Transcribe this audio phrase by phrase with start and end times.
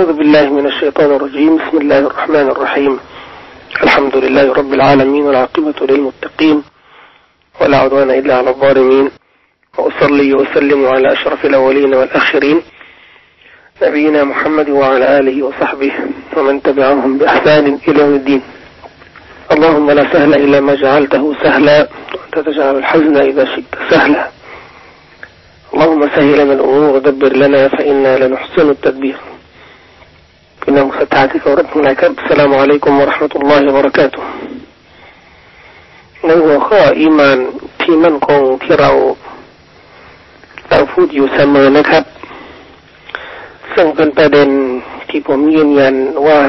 [0.00, 1.56] أعوذ بالله من الشيطان الرجيم.
[1.56, 3.00] بسم الله الرحمن الرحيم.
[3.82, 6.62] الحمد لله رب العالمين والعاقبة للمتقين
[7.60, 9.10] ولا عدوان إلا على الظالمين.
[9.78, 12.62] وأصلي وأسلم على أشرف الأولين والآخرين
[13.82, 15.92] نبينا محمد وعلى آله وصحبه
[16.36, 18.42] ومن تبعهم بإحسان إلى يوم الدين.
[19.52, 21.88] اللهم لا سهل إلا ما جعلته سهلا.
[22.12, 24.28] وأنت تجعل الحزن إذا شئت سهلا.
[25.74, 29.16] اللهم سهل لنا الأمور ودبر لنا فإنا لنحسن التدبير.
[30.76, 34.20] น้องศรัทธาที่เคารพนะครับสลามอะลัยกุมวราะห์มะตุลลอฮิวะบรากาตุ
[36.24, 37.38] ในหัวข้ออีมาน
[37.82, 38.90] ที่มั่นคงที่เรา
[40.70, 42.04] เราพูดอยู่เสมอนะครับ
[43.74, 44.48] ซึ่งเป็นประเด็น
[45.08, 45.94] ที่ผมยืนยัน
[46.26, 46.40] ว่า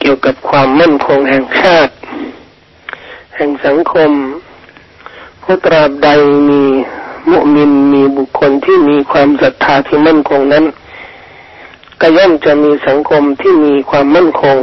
[0.00, 1.92] เกี่ยวกับความมั่นคงแห่งชาติ
[3.36, 4.10] แห่งสังคม
[5.42, 6.08] ผู้ตราบใด
[6.50, 6.62] มี
[7.32, 10.64] มุมินมีบุคคลที่มีความศรัทธาที่มั่นคงนั้น
[12.00, 14.56] ก็ย่อมจะมีสังคมที่มีความมั่นคง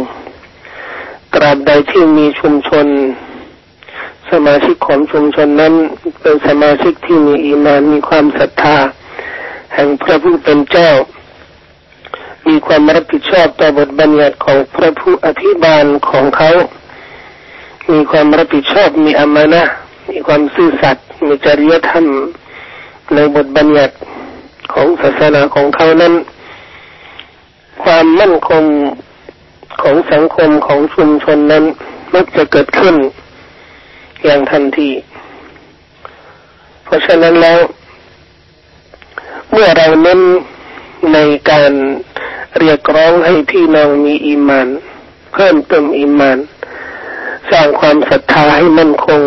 [1.34, 2.88] ตราบใดที่มีชุมชน
[4.32, 5.74] สมาชิกของชุมชนนั้น
[6.22, 8.78] เป็นสมาชิกที่มีอีมานมีความศรัทธา
[9.74, 10.92] แห่งพระผู้เป็นเจ้า
[12.48, 16.52] มีความรับผิดชอบต่อบทบัญญัติของพระผู้อภิบาลของเขา
[17.92, 19.64] มีความรับผิดชอบมีอามานะ
[20.12, 22.06] มีความซื่อสัตย์มีจริยธรรม
[23.14, 23.96] ในบทบัญญัติ
[24.74, 26.14] ของศาสนาของเขานั้น
[27.84, 28.64] ความมั่นคง
[29.82, 31.64] ของสังคมของชุมชนนั้น
[32.14, 32.96] มักจะเกิดขึ้น
[34.24, 34.90] อย่างทันที
[36.84, 37.60] เพราะฉะนั้นแล้ว
[39.52, 40.22] เมื่อเราเน้น
[41.14, 41.20] ใน
[41.52, 41.72] การ
[42.60, 44.68] เรียกร้องให้พี่น้องมีอีมาน
[45.34, 46.38] เพิ่มเติมอีมาน
[47.52, 49.22] สร้างความศรัทธาให้มั่นคง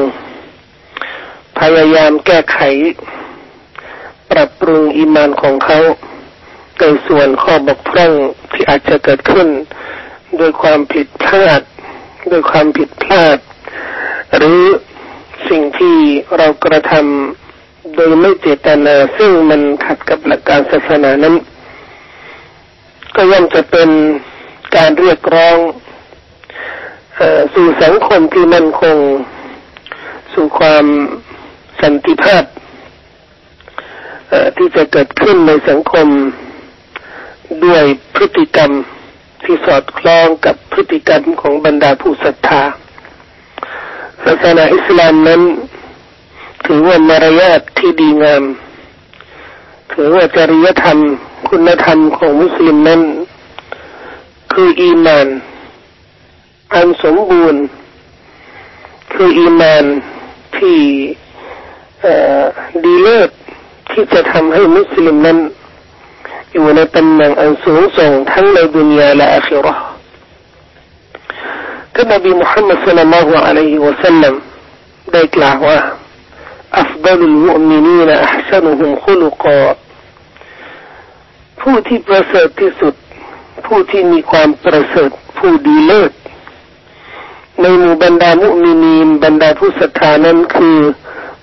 [1.59, 2.59] พยายามแก้ไข
[4.31, 5.79] ปรับปรุงอีมานของเขา
[6.79, 8.13] ในส่วนข้อบกพร่อง
[8.53, 9.49] ที่อาจจะเกิดขึ้น
[10.37, 11.63] โดยความผิดพลาด
[12.29, 13.39] โดยความผิดพลาด
[14.37, 14.61] หรือ
[15.49, 15.97] สิ่งที่
[16.37, 21.35] เรากระทำโดยไม่เจตนาซึ่งมันขัดกับหลักการศาสนานั้น
[23.15, 23.91] ก็ย่อมจะเป็น
[24.77, 25.59] การเรียกร้อง
[27.55, 28.97] สู่สังคมที่มั่นคง
[30.35, 30.85] สู่ความ
[31.83, 32.45] สันติภาพ
[34.57, 36.09] ที่จะเกิดขึ้นในสังคม
[37.65, 37.83] ด้วย
[38.15, 38.71] พฤติกรรม
[39.45, 42.63] ที่สอดคล้องกับพฤติกรรมของบรรดาผู้ศรัทธา
[44.25, 45.43] ศาสนาอิสลามนั้น
[46.67, 48.43] ถือว่ามารยาทที่ดีงาม
[49.93, 50.99] ถือว่าจริยธรรม
[51.49, 53.01] คุณธรรมของมุสลิมนั้น
[54.53, 55.27] คืออีมาน
[56.75, 57.63] อันสมบูรณ์
[59.15, 59.85] คืออีมาน
[60.57, 60.79] ที่
[62.85, 63.31] ดีเลิศ
[63.91, 65.39] ที่จะทำให้มุสลิมนั้น
[66.54, 69.84] อยู่ในตำแหน่งอันสูงส่งทั้งในดุนยาและอาคิเราะห์
[71.94, 74.34] ท่านนบีมุฮัมมัดสุลลัลลอฮุอะลัยฮิวะสัลลัม
[75.14, 75.80] ได้กล่าวว่า
[76.84, 79.62] أفضل المؤمنين أحسنهم خلقا
[81.62, 82.94] ผู้ที่ประเสริฐที่สุด
[83.66, 86.12] ผู้ที่มีความประเสริฐผู้ดีเลิศ
[87.62, 90.78] ในหมู่บรรดามุมินีนบรรดาผู้ศรัทธานั้นคือ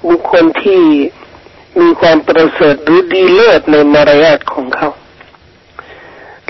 [0.09, 0.83] บุคคลที่
[1.81, 4.89] มีความประเสริฐหรือดีเลิศในมารยาทของเขา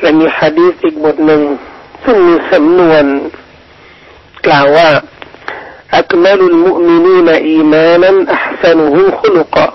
[0.00, 1.42] และมีฮะดีษอีกบทหนึ่ง
[2.04, 3.04] ซึ่งมีสำนวน
[4.46, 4.88] กล่าวว่า
[5.94, 9.72] أكمل المؤمنين إيمانا أحسنهم خلقا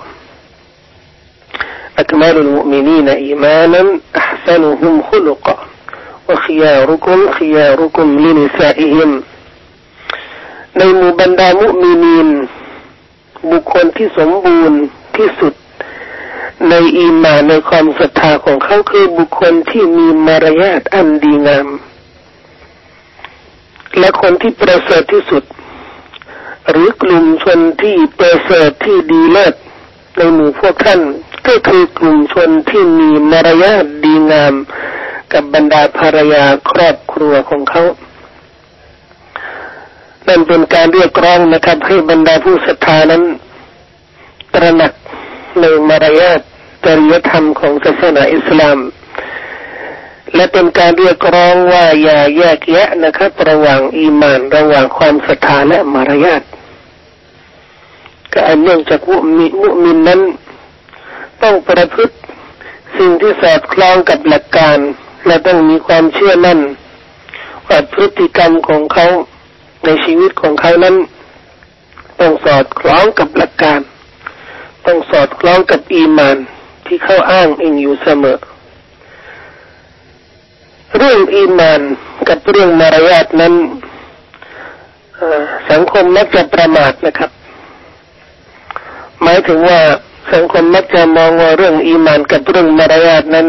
[1.98, 5.56] أكمل المؤمنين إيمانا أحسنهم خلقا
[6.28, 9.10] وخياركم خياركم لنسائهم
[10.78, 12.28] ในหมู่บรรดามุมินีน
[13.50, 14.80] บุคคลที่สมบูรณ์
[15.19, 15.53] ที่สุด
[16.69, 21.67] ในอีมาในความศรัทธาของเขาคือบุคคลที่มีมารยาทอันดีงาม
[23.99, 25.43] และคนที่ประเสริฐที่สุด
[26.69, 29.53] หรือกลุ่มชนที่ประเสริฐที่ดีเลิศ
[30.17, 31.01] ในหมู่พวกท่าน
[31.47, 34.53] ก็คือกลุ่มชนที่มีมารยาทดีงาม
[35.33, 37.83] กับบรรดาภรรยาครอบครัวของเขา
[40.27, 43.23] นั่นเป็นการเรียกร้องนะครับให้บรรดาผู้ศรัทธานั้น
[44.53, 44.91] ตระหนัก
[45.59, 46.41] ในมารยาท
[46.85, 48.79] จริยธรรมของศาสนาอิสลาม
[50.35, 56.41] และเป็นการเรียกร้องว่าอย่าแยกแยะนะครับระหว่างอีมานระหว่างความศรัทธาและมารยาท
[58.33, 60.21] ก็อันเนื่องจากมุมิมุมินนั้น
[61.43, 62.15] ต้องประพฤติ
[62.97, 64.77] สิ่งที่สอดคล้องกับหลักการ
[65.27, 66.59] และต้องมีความเชื่อมั่น
[67.67, 69.07] ว่าพฤติกรรมของเขา
[69.85, 70.95] ในชีวิตของเขานั้น
[72.19, 73.79] ต้องสอดคล้องกับหลักการ
[74.85, 76.37] ต้องสอดคล้องกับอีมาน
[76.85, 78.39] ที่เขาอ้างเองอยู่เสมอ
[80.97, 81.81] เรื่องอีมาน
[82.29, 83.53] กับเรื่องมารยาทนั้น
[85.71, 87.31] สังคมมักจะประมาทนะครับ
[89.23, 89.79] หมายถึงว่า
[90.33, 93.47] สังคมมักจะมองว่าเรื่องอีมานกับเรื่องมารยาทนั้น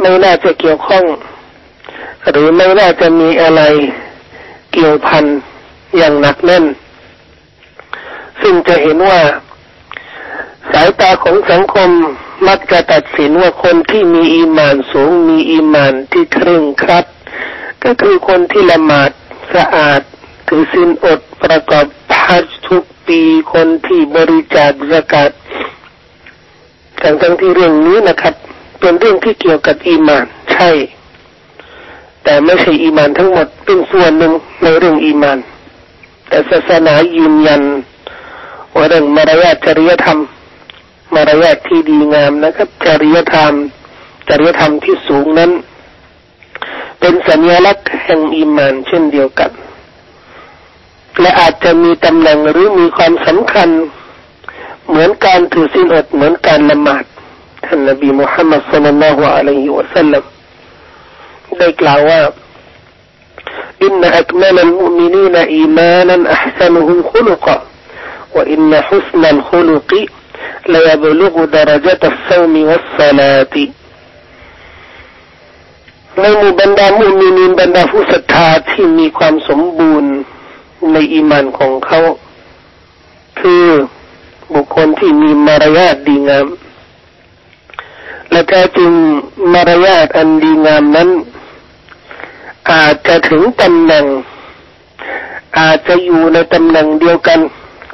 [0.00, 1.04] ไม่น่าจะเกี่ยวข้อง
[2.30, 3.62] หรือไม่น่าจะมีอะไร
[4.72, 5.24] เกี่ยวพัน
[5.96, 6.64] อย่างหนักแน่น
[8.40, 9.20] ซึ่งจะเห็นว่า
[10.70, 11.90] สายตาของสังคม
[12.48, 17.04] มักจะตัดสินว่าคนที่มีอีมานสูงมีอีมานที่เคร่งครัด
[17.84, 19.10] ก็คือคนที่ละหมาด
[19.54, 20.00] สะอาด
[20.48, 23.20] ถือศีลอดประกอบพัจทุกปี
[23.52, 25.30] คนที่บริจาคสกัด
[27.02, 28.34] ทั้งทั้งที่เรื่องนี้นะครับ
[28.80, 30.70] เป็นเรื่องที่เกี่ยวกับอีมานใช่
[32.24, 34.32] แต่ไม่ใช่อีมานทั้งหมดเป็นส่วนหนึ่ง
[34.62, 35.38] ในเรื่องอีมาน
[36.28, 37.62] แต่ศาสนายืนยัน
[38.74, 40.18] ว่าเรื่องมารยาทจริยธรรม
[41.13, 43.53] มารยาทที่ดีงามนะครับ จริยธรรม
[44.29, 45.51] จริยธรรมที่สูงนั้น
[46.99, 49.51] เป็นสัญลักษณ์แห่งอิมาน เช่นเดียวกัน
[51.21, 53.69] และอาจจะมีตำแหน่งหรือมีความสำคัญ
[54.87, 57.03] เหมือนการถือศีลอดเหมือนการละหมาด
[57.65, 60.23] ท่านนบีมุฮัมมัดสุลลัลลอฮุอะลัยฮิวะสัลลัม
[61.59, 62.21] ได้กล่าวว่า
[63.87, 67.57] إن أكمل المؤمنين إيمانا أحسنهم خلقا
[68.35, 69.91] وإن حسن الخلق
[70.73, 73.55] ليبلغ درجة الصوم والصلاة
[76.21, 80.11] ในหมู่บรรดามุมินีบรรดาผู้ศรัทธาที่มีความสมบูรณ์
[80.91, 81.99] ในอิมานของเขา
[83.39, 83.65] คือ
[84.53, 86.47] บุคคลที่มีมารยาทดีงาม
[88.31, 88.91] และแท้จริง
[89.53, 91.09] มารยาทอันดีงามนั้น
[92.71, 94.05] อาจจะถึงตำแหน่ง
[95.59, 97.39] อาจจะอยู่ในตำแหน่งเดียวกัน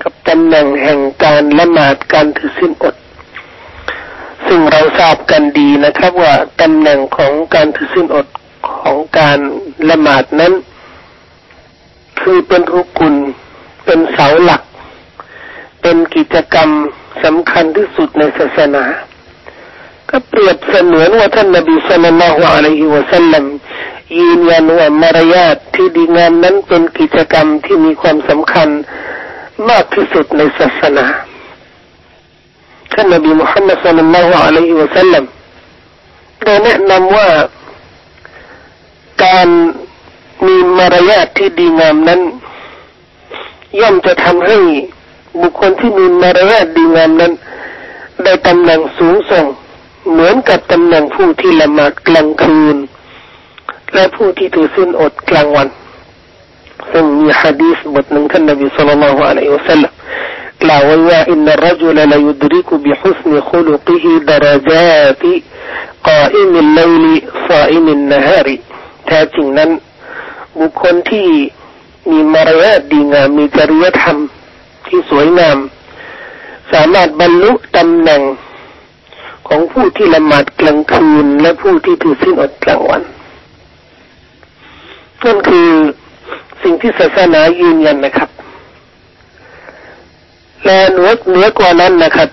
[0.08, 2.94] กับตำแหน่งแห่งการละหมาดการถือศีลอด
[4.46, 8.26] ซึ่งเราทราบกันดีนะครับว่าตำแหน่งของการถือศีลอด
[8.82, 9.38] ของการ
[9.90, 10.52] ละหมาดนั้น
[12.20, 13.14] คือเป็นรุกุล
[13.84, 14.62] เป็นเสาหลัก
[15.82, 16.70] เป็นกิจกรรม
[17.24, 18.84] สำคัญที่สุดในศาสนา
[20.10, 23.44] ก็เปรียบเสมือนว่าท่านนบีสุลต่านละฮ์อะลัยฮิวะสัลลัม
[24.18, 28.70] ยืนยันว่ามารยาทที่ดีงามนั้นเป็นกิจกรรมที่มีความสำคัญ
[29.66, 31.06] มากที่สุดในศาสนา
[32.92, 35.24] ท่านนบีมุฮัมมัดสุลลัลลอฮุอะลัยฮิวะสัลลัม
[36.44, 37.28] ได้แนะนำว่า
[39.24, 39.48] การ
[40.46, 42.20] มีมารยาทที่ดีงามนั้น
[43.80, 44.58] ย่อมจะทำให้
[45.40, 47.32] บุคคลที่มีมารยาทดีงามนั้น
[48.24, 49.46] ได้ตำแหน่งสูงส่ง
[50.10, 52.76] เหมือนกับตำแหน่งผู้ที่ละหมาดกลางคืน
[53.94, 55.68] และผู้ที่ถือศีลอดกลางวัน
[56.92, 59.92] ซึ่งมีฮะดีษบทหนึ่งท่านนบีصلى الله عليه وسلم
[60.62, 68.56] กล่าวไว้ว่า إن الرجل ليدرك بحسن خلقه درجات قائم الليل صائم النهار
[69.06, 69.70] แท้จริงนั้น
[70.60, 71.28] บุคคลที่
[72.10, 74.16] มีมารยาทดีงามมีจริยธรรม
[74.86, 75.58] ที่สวยงาม
[76.72, 78.22] สามารถบรรลุตำแหน่ง
[79.48, 83.02] ของผู้ที่ละหมาดกลางคืนและผู้ที่ถือศีลอดกลางวัน
[85.24, 85.70] นั่นคือ
[86.63, 88.29] สิ่งที่ศาสนายืนยันนะครับ
[90.65, 92.29] และเหนือเหนือกว่านั้นนะครับ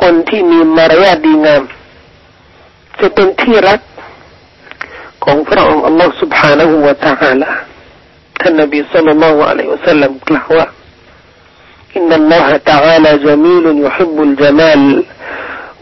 [0.00, 1.62] คนที่มีมารยาทดีงาม
[3.00, 3.80] จะเป็นที่รัก
[5.24, 7.48] ของพระองค์อัลลอฮฺ سبحانه และ تعالى
[8.40, 10.66] ท่านนบีสุลต่านละอะลัยฮิวะสัลลัมกล่าวว่า
[11.98, 15.04] إن الله تعالى جميل يحب الجمال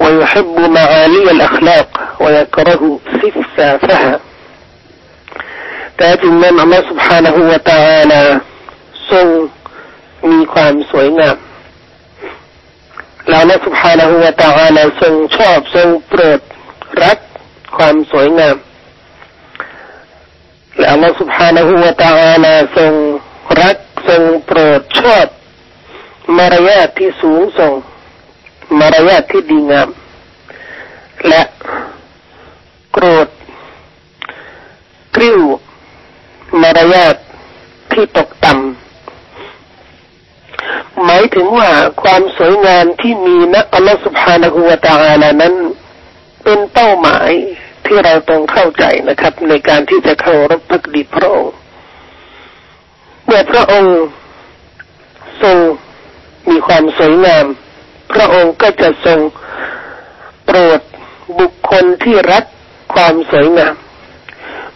[0.00, 1.88] ويحب معالي الأخلاق
[2.20, 2.82] ويكره
[3.22, 4.20] سفسافها
[5.97, 8.21] แต่จริงนั้นอัลลอฮฺสุบฮานะฮูวาตาลา
[9.11, 9.27] ทรง
[10.29, 11.37] มีความสวยงาม
[13.29, 16.39] เราละสุภาละหัวตาอาลทรงชอบทรงโปรด
[17.03, 17.17] รัก
[17.77, 18.55] ความสวยงาม
[20.77, 22.45] และอัลลอฮฺสุภาละหัวตาอาล
[22.77, 22.93] ทรง
[23.61, 25.27] รักทรงโปรดชอบ
[26.37, 27.73] มารยาทที่สูงส่ง
[28.79, 29.89] มารยาทที่ดีงาม
[31.27, 31.41] และ
[32.93, 33.27] โกรธ
[36.75, 37.15] มารยาท
[37.91, 38.75] ที่ตกต่ำ
[41.03, 41.69] หมายถึงว่า
[42.01, 45.53] ความสวยงามที่มีนะอัลลอฮฺสุบฮานะฮูวาตาอาลานั้น
[46.43, 47.29] เป็นเป้าหมาย
[47.85, 51.53] ที่เราต้องเข้าใจนะครับ ในการที่จะเคารพพักดีพระองค์
[53.25, 53.97] เมื่อพระองค์
[55.43, 55.57] ทรง
[56.49, 57.45] มีความสวยงาม
[58.13, 59.19] พระองค์ก็จะทรง
[60.45, 60.81] โปรด
[61.39, 62.43] บุคคลที่รัก
[62.93, 63.75] ความสวยงาม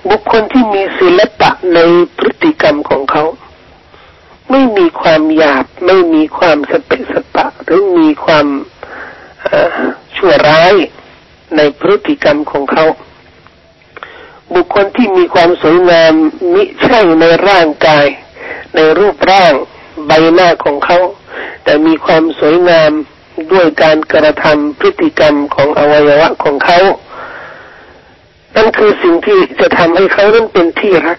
[0.07, 1.79] บุคคลที่มีศิลปะใน
[2.17, 3.23] พฤติกรรมของเขา
[4.49, 8.47] ไม่มีความหยาบ ไม่มีความสเปสปะ หรือมีความ
[10.15, 10.73] ชั่วร้าย
[11.55, 12.85] ในพฤติกรรมของเขา
[14.53, 16.13] บุคคลที่มีความสวยงาม
[16.53, 18.05] มิใช่ในร่างกาย
[18.75, 19.53] ในรูปร่าง
[20.07, 20.99] ใบหน้าของเขา
[21.63, 22.91] แต่มีความสวยงาม
[23.51, 26.79] ด้วยการกระทำพฤติกรรมของอวัยวะของเขา
[28.56, 31.18] นั่นคือสิ่งที่จะทำให้เขานั้นเป็นที่รัก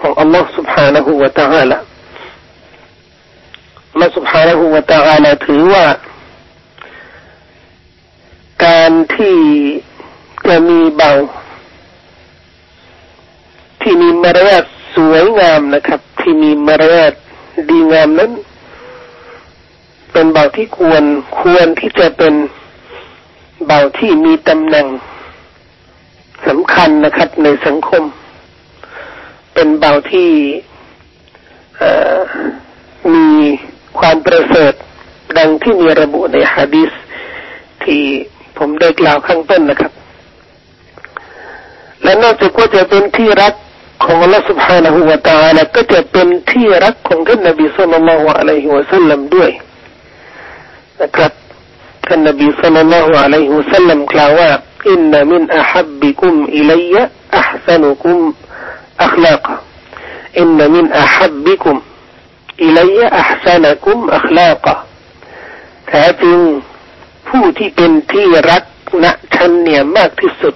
[0.00, 1.78] ของอัลลอฮฺ سبحانه และ تعالى
[3.90, 5.86] อัลลอฮฺ سبحانه และ تعالى ถือว่า
[8.66, 9.38] การที่
[10.48, 11.12] จะมีเบา
[13.82, 17.14] ที่มีมารยาทสวยงามนะครับ ที่มีมารยาท
[17.68, 18.32] ดีงามนั้น
[20.12, 21.04] เป็นเบาที่ควร
[21.40, 22.34] ควรที่จะเป็น
[23.66, 24.86] เบาที่มีตำแหน่ง
[26.48, 28.02] สำคัญนะครับ ในสังคม
[29.54, 30.30] เป็นเบาที่
[33.14, 33.26] มี
[33.98, 34.72] ความประเสริฐ
[35.38, 36.90] ดังที่มีระบุในฮะดีษ
[37.84, 38.02] ที่
[38.58, 39.92] ผมได้กล่าวข้างต้นนะครับ
[42.02, 43.54] และนอกจากว่าจะเป็นที่รัก
[44.04, 49.50] ของอัลลอฮฺ سبحانه และ تعالى ก็จะเป็นที่รักของท่านนบีสุลต่านละฮ์อะลัยฮิวะสัลลัมด้วย
[51.02, 51.32] นะครับ
[52.06, 54.50] ท่านนบีสุลต่านละฮ์อะลัยฮิวะสัลลัมกล่าวว่า
[54.89, 56.95] อินนมินอัฮับบิคุมอิลัย
[57.37, 58.19] อัพซนุคุม
[59.03, 59.43] อัคลาก
[60.39, 61.75] อินนมินอัฮับบิคุม
[62.63, 64.65] อิลัยอัพซนุคุมอัคลาก
[65.87, 66.39] แท้จริง
[67.29, 68.63] ผู้ที่เป็นที่รัก
[69.03, 70.55] ณฉันเนี่ยมากที่สุด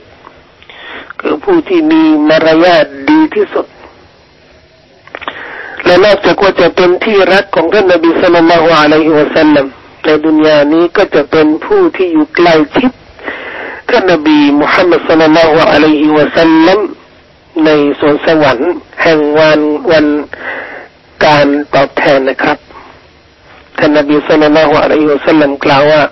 [1.20, 3.66] คือผู้ที่มีมารยาทดีที่สุด
[5.86, 9.66] และนอกจากว่าจะเป็นที่รักของท่านนบีสุลต่านละฮ์อะลัยฮิวะสัลลัม
[10.04, 12.92] ในดุนยานี้ก็จะเป็นผู้ที่อยู่ใกล้ชิด
[13.89, 16.79] ท่านนบีมุฮัมมัดสุลลัลลอฮุอะลัยฮิวะสัลลัม
[17.65, 18.71] ในสวนสวรรค์
[19.03, 20.07] แห่งวันวัน
[21.25, 22.59] การตอบแทนนะครับ
[23.79, 26.03] ท่านนบีสุลลัลลอฮุอะลัยฮิวะสัลลัมกล่าวว่า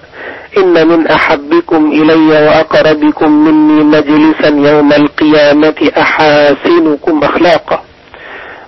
[0.59, 7.83] إن من أحبكم إلي وأقربكم مني مجلسا يوم القيامة أحاسنكم أخلاقا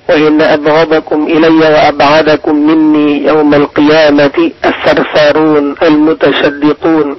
[0.08, 7.16] وإن أبغضكم إلي وأبعدكم مني يوم القيامة الثرثارون المتشدقون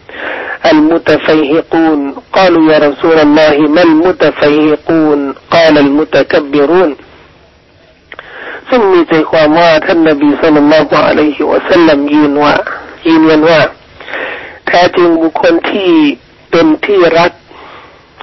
[0.74, 2.00] المتفيهقون
[2.34, 5.20] قالوا يا رسول الله ما المتفيهقون
[5.55, 6.91] قال المتكبرون
[8.70, 12.53] ซึ่งมีใจความว่าท่านนบีสุลต่านละฮ์อะลัยฮิวะสัลลัมยืนว่า
[13.08, 13.62] ยืนยันว่า
[14.67, 15.91] แท้จริงบุคคลที่
[16.51, 17.32] เป็นที่รัก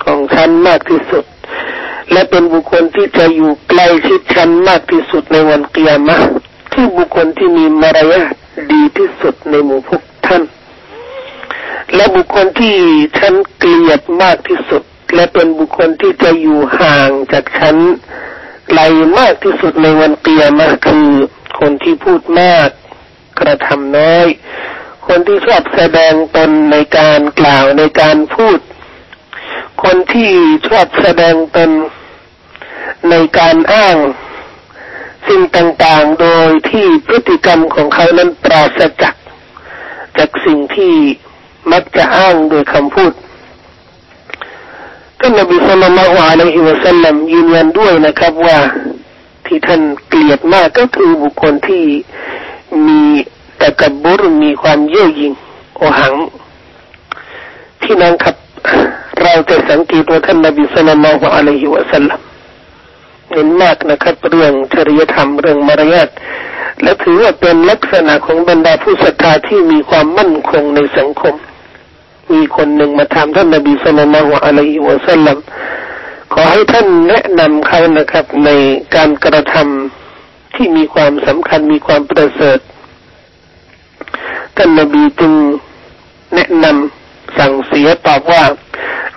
[0.05, 1.25] ของฉันมากที่สุด
[2.13, 6.17] และเป็นบุคคลที่จะอยู่ใกล้ชิดฉันมากที่สุดในวันเกียรมะ
[6.73, 8.35] ที่บุคคลที่มีมารยาท
[8.73, 10.43] ดีที่สุดในหมู่พวกท่าน
[11.96, 12.78] และบุคคลที่
[13.18, 14.84] ฉันเกลียดมากที่สุด
[15.16, 17.76] และเป็นบุคคลที่จะอยู่ห่างจากฉัน
[18.68, 18.82] ไกล
[19.18, 21.10] มากที่สุดในวันเกียรมะคือ
[21.60, 22.70] คนที่พูดมาก
[23.40, 24.28] กระทำน้อย
[25.08, 28.60] คนที่ชอบแสดงตนในการกล่าวในการพูด
[29.84, 30.34] คนที่
[30.68, 31.70] ชอบแสดงตน
[33.10, 33.98] ในการอ้าง
[35.28, 39.16] สิ่งต่างๆ โดยที่พฤติกรรมของเขานั้นปราศจาก
[40.18, 40.94] จากสิ่งที่
[41.72, 43.14] มักจะอ้างโดยคำพูด
[45.20, 48.58] ท่านนบีสุลต่านละอะลัยฮิวะสัลลัมยืนยันด้วยนะครับว่า
[49.46, 51.84] ที่ท่านเกลียดมากก็คือบุคคลที่
[52.88, 53.02] มี
[53.58, 55.34] แต่กับบุรมีความเย่อหยิ่ง
[55.76, 56.14] โอหัง
[57.84, 58.36] ที่นั่งครับ
[59.22, 62.20] เราจะสังเกตว่าท่านนบีสุลต่านละอะลัยฮิวะสัลลัม
[63.32, 66.10] เน้นมากนะครับเรื่องจริยธรรมเรื่องมารยาท
[66.82, 71.34] และถือว่าเป็นลักษณะของบรรดาผู้ศรัทธาที่มีความมั่นคงในสังคม
[72.34, 74.16] มีคนหนึ่งมาถามท่านนบีสุลต่าน
[74.46, 75.38] عليه وسلم
[76.34, 78.50] ขอให้ท่านแนะนำเขานะครับ ใน
[78.96, 82.60] การกระทำที่มีความสำคัญมีความประเสริฐ
[84.58, 85.34] ท่านนบีจึง
[86.36, 88.44] แนะนำสั่งเสียตอบว่า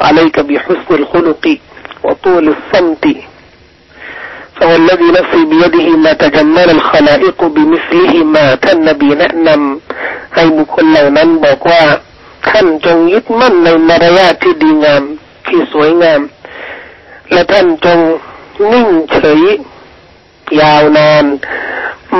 [0.04, 11.82] عليك بحسن الخلق وطول الصمت فوالذي نفسي بيده ما تجمل الخلائق بمثلهما ท่านนบีแนะนำให้บุคคลเหล่านั้นบอกว่า
[12.48, 15.02] ท่านจงยึดมั่นในมารยาทที่ดีงาม
[15.48, 16.20] ที่สวยงาม
[17.32, 17.98] และท่านจง
[18.72, 19.42] นิ่งเฉย
[20.60, 21.24] ยาวนาน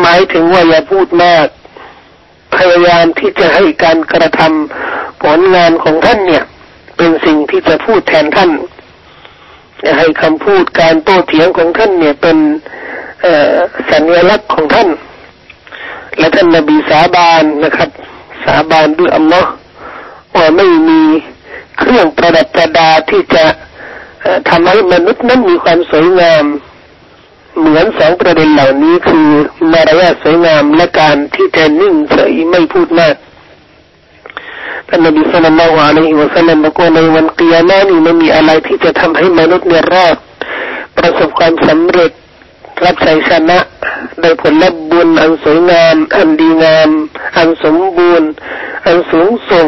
[0.00, 1.46] หมายถึงว่าอย่าพูดมาก
[2.56, 6.44] พยายามที่จะให้การกระทำผลงานของท่านเนี่ย
[6.96, 8.50] เป็นสิ่งที่จะพูดแทนท่าน
[9.82, 12.38] จะให้คำพูดการโต้เถียงของท่านเนี่ยเป็น
[13.90, 14.88] สัญลักษณ์ของท่าน
[16.18, 17.90] และท่านนบีสาบานนะครับ
[18.44, 19.50] สาบานด้วยอัลลอฮ์
[20.36, 21.02] ว่าไม่มี
[21.78, 23.44] เครื่องประดับประดาที่จะ
[24.48, 26.44] ทำให้มนุษย์นั้นมีความสวยงาม
[27.58, 29.28] เหมือนสองประเด็นเหล่านี้คือ
[29.72, 33.14] มารยาทสวยงามและการที่จะนิ่งเฉยไม่พูดมาก
[34.88, 40.16] ท่านนบีสุลต่านละอะลัยฮิวะสัลลัมบอกว่าในวันกิยามะนี้ไม่มีอะไรที่จะทำให้มนุษย์เนี่ยรอด
[40.98, 42.12] ประสบความสำเร็จ
[42.84, 43.58] รับชัยชนะ
[44.20, 46.90] ได้ผลลัพธ์บุญอันสวยงามอันดีงาม
[47.36, 48.28] อันสมบูรณ์
[48.86, 49.66] อันสูงส่ง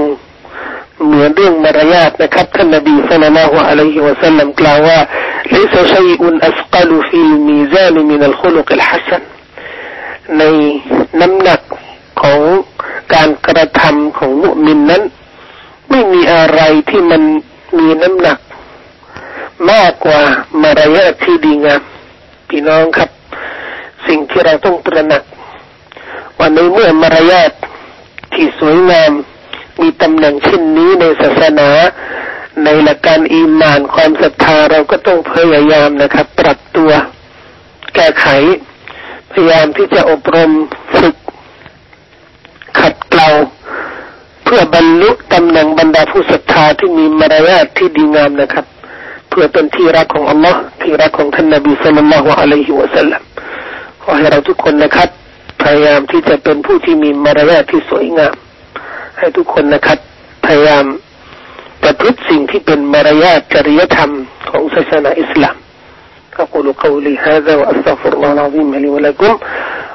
[1.06, 5.00] เหมือนเรื่องมารยาทนะครับท่านนบีสุลต่านละอะลัยฮิวะสัลลัมกล่าวว่า
[5.56, 9.22] ليس شيء أثقل في الميزان من الخلق الحسن
[10.38, 10.44] ใน
[11.22, 11.62] น้ำหนัก
[12.22, 12.40] ของ
[13.14, 15.04] การกระทำของมุมินนั้น
[15.90, 17.22] ไม่มีอะไรที่มัน
[17.78, 18.38] มีน้ำหนัก
[19.72, 20.22] มากกว่า
[20.62, 21.82] มารยาทที่ดีงาม
[22.50, 23.10] พี่น้องครับ
[24.08, 25.24] สิ่งที่เราต้องตระหนัก
[26.38, 27.52] ว่าในเมื่อมารยาท
[28.34, 29.12] ที่สวยงาม
[29.81, 31.69] มีตำแหน่งเช่นนี้ในศาสนา
[32.65, 36.91] ในหลักการอีมานความศรัทธาเราก็ต้องพยายามนะครับ ปรับตัว
[37.95, 38.27] แก้ไข
[39.33, 40.51] พยายามที่จะอบรม
[40.99, 41.17] ฝึก
[42.81, 43.29] ขัดเกลา
[44.45, 48.65] เพื่อบรรลุตำแหน่งบรรดาผู้ศรัทธาที่มีมารยาทที่ดีงามนะครับ
[49.29, 53.23] เพื่อเป็นที่รักของอัลลอฮ์ที่รักของท่านนบีสุลต่านละฮ์อะลัยฮิวะสัลลัม
[54.03, 55.09] ขอให้เราทุกคนนะครับ
[55.63, 58.35] พยายามที่จะเป็นผู้ที่มีมารยาทที่สวยงาม
[59.22, 59.98] ให้ทุกคนนะครับ
[60.46, 60.86] พยายาม
[61.84, 64.12] ประพฤติสิ่งที่เป็นมารยาทจริยธรรม
[64.50, 65.58] ของศาสนาอิสลาม
[66.40, 69.38] أقول قولي هذا وأستغفر الله العظيم لي ولكم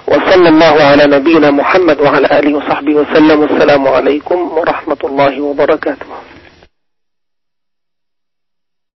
[0.07, 6.07] وصلى الله على نبينا محمد وعلى آله وصحبه وسلم والسلام عليكم ورحمة الله وبركاته